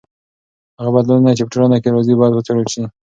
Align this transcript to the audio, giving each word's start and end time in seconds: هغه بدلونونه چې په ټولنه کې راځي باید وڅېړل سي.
هغه 0.77 0.91
بدلونونه 0.95 1.31
چې 1.37 1.43
په 1.45 1.51
ټولنه 1.53 1.77
کې 1.81 1.89
راځي 1.95 2.13
باید 2.19 2.33
وڅېړل 2.35 2.67
سي. 2.73 2.83